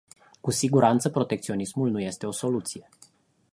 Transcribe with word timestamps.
Cu 0.41 0.51
siguranță 0.51 1.09
protecționismul 1.09 1.89
nu 1.89 1.99
este 2.01 2.25
o 2.25 2.31
soluție. 2.31 2.89